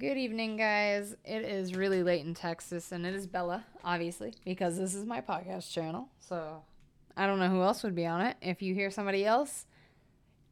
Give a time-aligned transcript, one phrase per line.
[0.00, 1.14] Good evening, guys.
[1.26, 5.20] It is really late in Texas, and it is Bella, obviously, because this is my
[5.20, 6.08] podcast channel.
[6.20, 6.62] So
[7.18, 8.38] I don't know who else would be on it.
[8.40, 9.66] If you hear somebody else,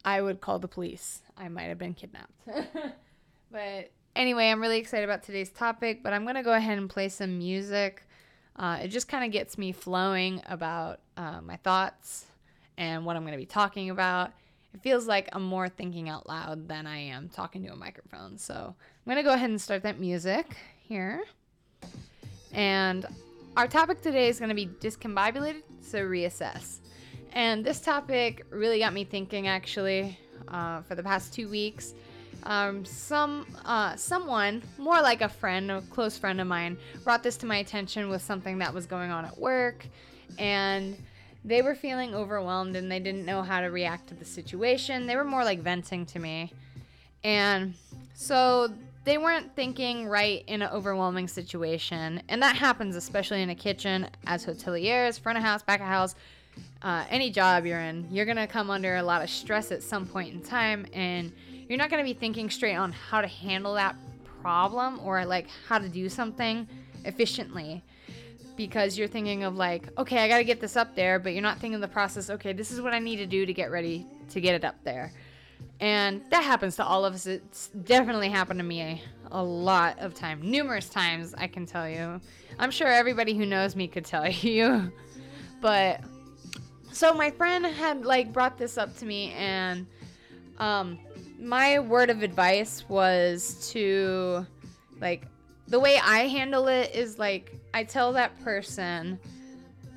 [0.05, 1.23] I would call the police.
[1.35, 2.35] I might have been kidnapped.
[3.51, 6.91] but anyway, I'm really excited about today's topic, but I'm going to go ahead and
[6.91, 8.03] play some music.
[8.55, 12.27] Uh, it just kind of gets me flowing about uh, my thoughts
[12.77, 14.31] and what I'm going to be talking about
[14.75, 18.39] it feels like I'm more thinking out loud than I am talking to a microphone.
[18.39, 21.25] So I'm going to go ahead and start that music here.
[22.53, 23.07] And
[23.57, 26.79] our topic today is going to be discombobulated, so reassess.
[27.33, 31.95] And this topic really got me thinking actually uh, for the past two weeks.
[32.45, 37.37] Um, some uh, someone more like a friend, a close friend of mine, brought this
[37.39, 39.85] to my attention with something that was going on at work,
[40.39, 40.97] and
[41.49, 45.07] they were feeling overwhelmed and they didn't know how to react to the situation.
[45.07, 46.53] They were more like venting to me.
[47.25, 47.75] And
[48.15, 48.69] so
[49.05, 52.23] they weren't thinking right in an overwhelming situation.
[52.29, 56.15] And that happens especially in a kitchen as hoteliers, front of house, back of house,
[56.83, 58.07] uh, any job you're in.
[58.11, 60.87] You're going to come under a lot of stress at some point in time.
[60.93, 61.33] And
[61.67, 63.97] you're not going to be thinking straight on how to handle that
[64.43, 66.69] problem or like how to do something
[67.07, 67.83] efficiently
[68.59, 71.43] because you're thinking of like, okay, I got to get this up there, but you're
[71.43, 74.05] not thinking the process, okay, this is what I need to do to get ready
[74.31, 75.13] to get it up there.
[75.81, 77.25] And that happens to all of us.
[77.27, 79.01] It's definitely happened to me
[79.31, 82.21] a lot of time, numerous times, I can tell you.
[82.59, 84.93] I'm sure everybody who knows me could tell you.
[85.61, 86.01] but
[86.93, 89.87] so my friend had like brought this up to me and
[90.59, 90.99] um
[91.39, 94.45] my word of advice was to
[95.01, 95.27] like
[95.69, 99.19] the way I handle it is like I tell that person,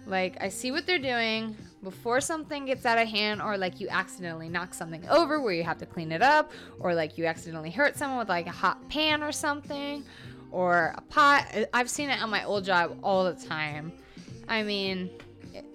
[0.05, 3.89] like, I see what they're doing before something gets out of hand, or like you
[3.89, 7.71] accidentally knock something over where you have to clean it up, or like you accidentally
[7.71, 10.03] hurt someone with like a hot pan or something,
[10.51, 11.47] or a pot.
[11.73, 13.91] I've seen it on my old job all the time.
[14.47, 15.09] I mean,
[15.53, 15.65] it,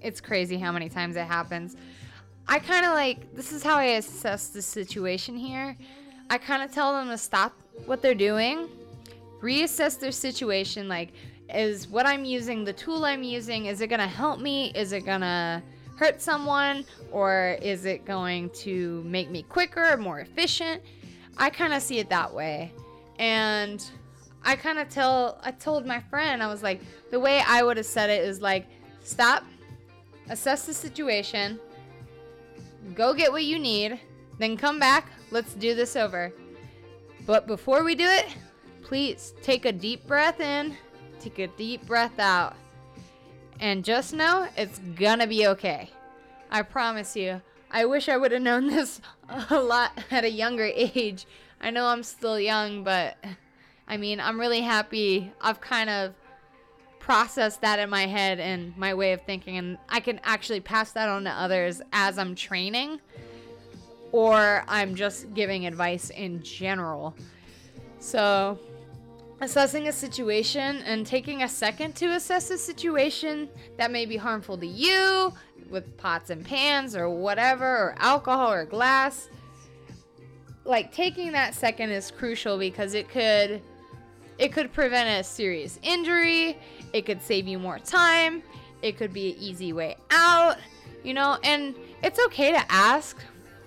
[0.00, 1.76] it's crazy how many times it happens.
[2.46, 5.76] I kind of like, this is how I assess the situation here.
[6.28, 7.54] I kind of tell them to stop
[7.86, 8.68] what they're doing
[9.40, 11.12] reassess their situation like
[11.54, 14.70] is what i'm using the tool i'm using is it going to help me?
[14.74, 15.62] Is it going to
[15.96, 16.84] hurt someone?
[17.12, 20.82] Or is it going to make me quicker more efficient?
[21.36, 22.72] I kind of see it that way.
[23.18, 23.84] And
[24.42, 26.80] i kind of tell i told my friend i was like
[27.10, 28.66] the way i would have said it is like
[29.02, 29.44] stop
[30.30, 31.60] assess the situation
[32.94, 34.00] go get what you need
[34.38, 36.32] then come back let's do this over.
[37.26, 38.34] But before we do it
[38.90, 40.76] please take a deep breath in,
[41.20, 42.56] take a deep breath out,
[43.60, 45.88] and just know it's gonna be okay.
[46.50, 47.40] I promise you.
[47.70, 49.00] I wish I would have known this
[49.48, 51.24] a lot at a younger age.
[51.60, 53.16] I know I'm still young, but
[53.86, 55.32] I mean, I'm really happy.
[55.40, 56.12] I've kind of
[56.98, 60.90] processed that in my head and my way of thinking, and I can actually pass
[60.92, 63.00] that on to others as I'm training
[64.10, 67.14] or I'm just giving advice in general.
[68.00, 68.58] So,
[69.40, 74.56] assessing a situation and taking a second to assess a situation that may be harmful
[74.58, 75.32] to you
[75.70, 79.28] with pots and pans or whatever or alcohol or glass.
[80.64, 83.62] Like taking that second is crucial because it could
[84.38, 86.58] it could prevent a serious injury.
[86.92, 88.42] It could save you more time.
[88.82, 90.56] It could be an easy way out
[91.02, 91.38] you know?
[91.42, 93.16] And it's okay to ask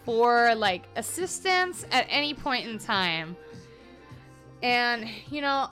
[0.05, 3.35] for like assistance at any point in time
[4.63, 5.69] and, you know,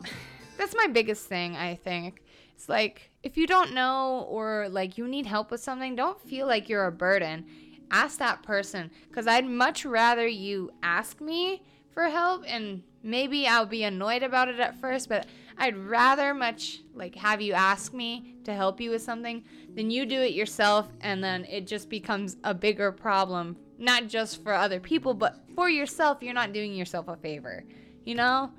[0.58, 2.22] that's my biggest thing, I think.
[2.56, 6.46] It's like, if you don't know or like you need help with something, don't feel
[6.46, 7.46] like you're a burden.
[7.90, 8.92] Ask that person.
[9.08, 14.48] Because I'd much rather you ask me for help and maybe I'll be annoyed about
[14.48, 15.26] it at first, but
[15.58, 20.06] I'd rather much like have you ask me to help you with something than you
[20.06, 24.80] do it yourself and then it just becomes a bigger problem, not just for other
[24.80, 26.20] people, but for yourself.
[26.22, 27.64] You're not doing yourself a favor,
[28.06, 28.52] you know?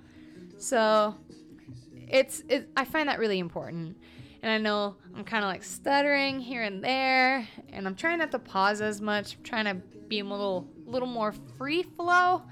[0.59, 1.15] So
[2.09, 3.97] it's it, I find that really important.
[4.43, 8.33] And I know I'm kind of like stuttering here and there, and I'm trying not
[8.33, 9.37] to pause as much.
[9.37, 9.75] I'm trying to
[10.09, 12.43] be a little little more free flow.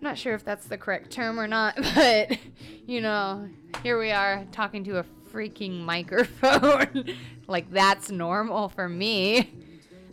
[0.00, 2.36] not sure if that's the correct term or not, but
[2.86, 3.48] you know,
[3.82, 7.14] here we are talking to a freaking microphone.
[7.46, 9.50] like that's normal for me.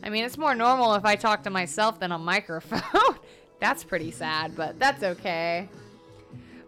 [0.03, 3.17] I mean, it's more normal if I talk to myself than a microphone.
[3.59, 5.67] that's pretty sad, but that's okay.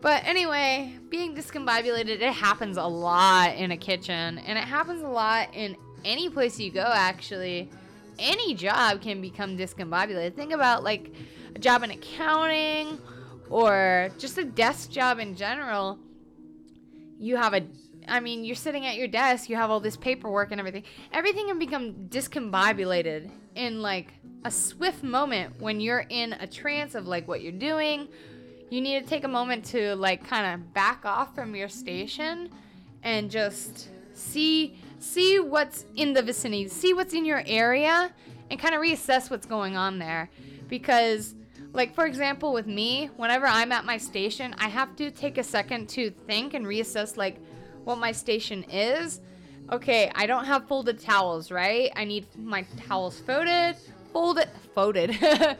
[0.01, 5.07] But anyway, being discombobulated, it happens a lot in a kitchen, and it happens a
[5.07, 5.75] lot in
[6.06, 7.69] any place you go, actually.
[8.18, 10.36] Any job can become discombobulated.
[10.36, 11.13] Think about like
[11.56, 12.98] a job in accounting
[13.50, 15.98] or just a desk job in general,
[17.18, 17.66] you have a
[18.07, 20.84] I mean, you're sitting at your desk, you have all this paperwork and everything.
[21.13, 24.13] Everything can become discombobulated in like
[24.44, 28.07] a swift moment when you're in a trance of like what you're doing.
[28.69, 32.50] You need to take a moment to like kind of back off from your station
[33.04, 38.12] and just see see what's in the vicinity, see what's in your area
[38.51, 40.30] and kind of reassess what's going on there
[40.68, 41.36] because
[41.74, 45.44] like for example with me, whenever I'm at my station, I have to take a
[45.44, 47.38] second to think and reassess like
[47.83, 49.21] what my station is.
[49.71, 51.92] Okay, I don't have folded towels, right?
[51.95, 53.75] I need my towels folded,
[54.13, 55.15] folded, folded,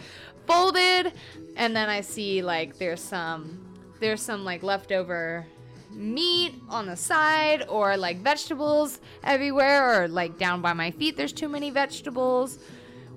[0.47, 1.13] folded,
[1.55, 3.65] and then I see like there's some
[3.99, 5.45] there's some like leftover
[5.91, 11.33] meat on the side or like vegetables everywhere or like down by my feet there's
[11.33, 12.59] too many vegetables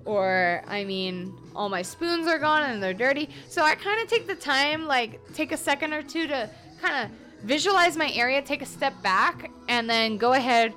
[0.05, 3.29] or I mean all my spoons are gone and they're dirty.
[3.49, 6.51] So I kind of take the time like take a second or two to
[6.81, 10.75] kind of visualize my area, take a step back, and then go ahead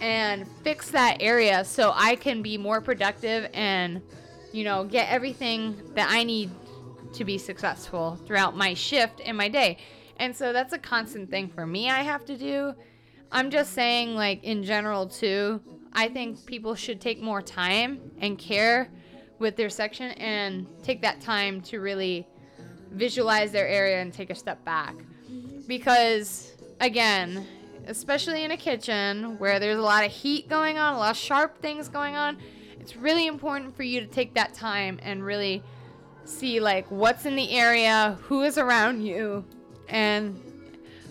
[0.00, 4.00] and fix that area so I can be more productive and,
[4.52, 6.50] you know, get everything that I need
[7.14, 9.78] to be successful throughout my shift and my day.
[10.18, 12.74] And so that's a constant thing for me I have to do.
[13.30, 15.60] I'm just saying, like, in general, too,
[15.92, 18.90] I think people should take more time and care
[19.38, 22.26] with their section and take that time to really
[22.90, 24.94] visualize their area and take a step back
[25.68, 27.46] because again,
[27.88, 31.16] especially in a kitchen where there's a lot of heat going on, a lot of
[31.16, 32.36] sharp things going on,
[32.78, 35.62] it's really important for you to take that time and really
[36.24, 39.44] see like what's in the area, who is around you,
[39.88, 40.40] and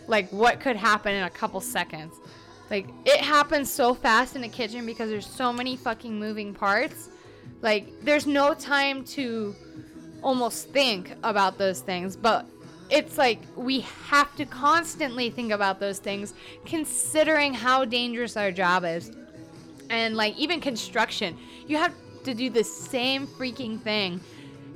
[0.08, 2.14] like what could happen in a couple seconds.
[2.70, 7.10] Like it happens so fast in a kitchen because there's so many fucking moving parts.
[7.62, 9.56] Like there's no time to
[10.22, 12.48] almost think about those things, but
[12.90, 16.34] it's like we have to constantly think about those things
[16.66, 19.12] considering how dangerous our job is.
[19.90, 21.38] And like even construction
[21.68, 21.94] you have
[22.24, 24.20] to do the same freaking thing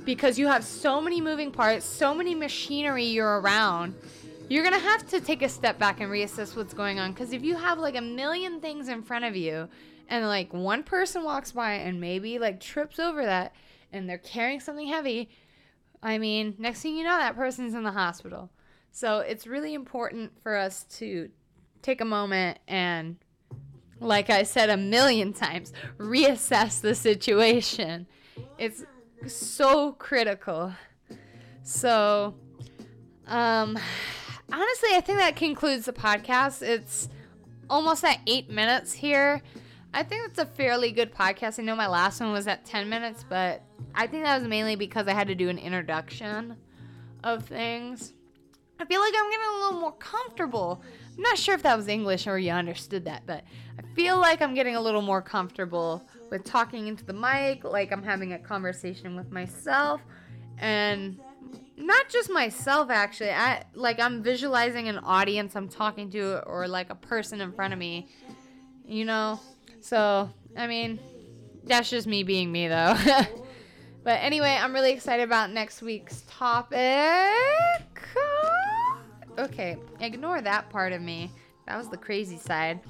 [0.04, 3.94] because you have so many moving parts so many machinery you're around.
[4.48, 7.42] You're gonna have to take a step back and reassess what's going on because if
[7.42, 9.68] you have like a million things in front of you
[10.08, 13.54] and like one person walks by and maybe like trips over that
[13.92, 15.30] and they're carrying something heavy
[16.02, 18.50] I mean, next thing you know, that person's in the hospital.
[18.90, 21.30] So it's really important for us to
[21.80, 23.16] take a moment and,
[24.00, 28.06] like I said a million times, reassess the situation.
[28.58, 28.84] It's
[29.26, 30.74] so critical.
[31.62, 32.34] So,
[33.26, 33.78] um,
[34.52, 36.62] honestly, I think that concludes the podcast.
[36.62, 37.08] It's
[37.70, 39.40] almost at eight minutes here.
[39.94, 41.58] I think it's a fairly good podcast.
[41.58, 43.62] I know my last one was at 10 minutes, but
[43.94, 46.56] I think that was mainly because I had to do an introduction
[47.22, 48.14] of things.
[48.80, 50.82] I feel like I'm getting a little more comfortable.
[51.16, 53.44] I'm not sure if that was English or you understood that, but
[53.78, 57.92] I feel like I'm getting a little more comfortable with talking into the mic, like
[57.92, 60.00] I'm having a conversation with myself
[60.58, 61.20] and
[61.76, 63.30] not just myself actually.
[63.30, 67.74] I like I'm visualizing an audience I'm talking to or like a person in front
[67.74, 68.08] of me.
[68.86, 69.38] You know?
[69.82, 71.00] So, I mean,
[71.64, 72.96] that's just me being me though.
[74.04, 76.78] but anyway, I'm really excited about next week's topic.
[79.38, 81.30] Okay, ignore that part of me.
[81.66, 82.80] That was the crazy side.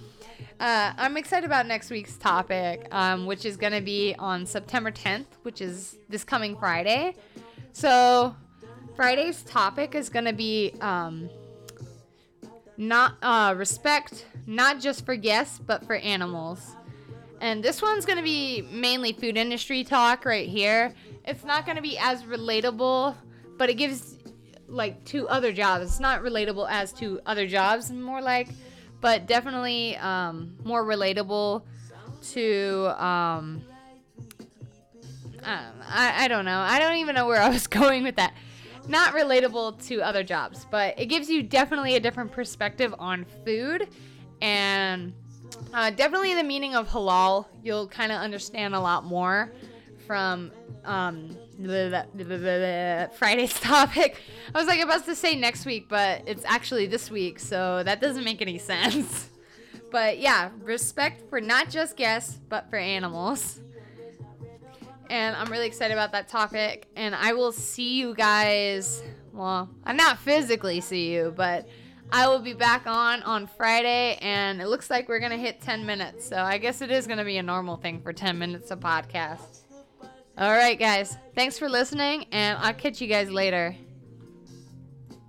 [0.61, 4.91] Uh, I'm excited about next week's topic, um, which is going to be on September
[4.91, 7.15] 10th, which is this coming Friday.
[7.73, 8.37] So,
[8.97, 11.31] Friday's topic is going to be um,
[12.77, 16.77] not uh, respect, not just for guests, but for animals.
[17.43, 20.95] And this one's going to be mainly food industry talk right here.
[21.25, 23.17] It's not going to be as relatable,
[23.59, 24.17] but it gives
[24.69, 25.85] like to other jobs.
[25.87, 28.49] It's not relatable as to other jobs, more like,
[29.01, 31.65] but definitely um, more relatable
[32.31, 33.05] to.
[33.05, 33.63] Um,
[35.45, 36.61] I, I don't know.
[36.61, 38.35] I don't even know where I was going with that.
[38.87, 43.89] Not relatable to other jobs, but it gives you definitely a different perspective on food
[44.41, 45.13] and
[45.73, 49.53] uh, definitely the meaning of halal, you'll kind of understand a lot more
[50.07, 50.51] from
[50.85, 54.21] um, the, the, Friday's topic.
[54.55, 58.01] I was like about to say next week, but it's actually this week, so that
[58.01, 59.31] doesn't make any sense.
[59.91, 63.61] But yeah, respect for not just guests, but for animals.
[65.11, 66.89] And I'm really excited about that topic.
[66.97, 69.03] And I will see you guys.
[69.35, 71.69] Well, I'm not physically see you, but
[72.15, 75.87] I will be back on on Friday, and it looks like we're gonna hit 10
[75.87, 76.29] minutes.
[76.29, 79.63] So I guess it is gonna be a normal thing for 10 minutes of podcast.
[80.37, 81.17] All right, guys.
[81.35, 83.75] Thanks for listening, and I'll catch you guys later.